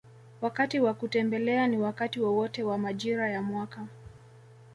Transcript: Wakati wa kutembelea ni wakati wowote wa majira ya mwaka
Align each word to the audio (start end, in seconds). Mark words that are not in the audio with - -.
Wakati 0.41 0.79
wa 0.79 0.93
kutembelea 0.93 1.67
ni 1.67 1.77
wakati 1.77 2.21
wowote 2.21 2.63
wa 2.63 2.77
majira 2.77 3.29
ya 3.29 3.41
mwaka 3.41 3.85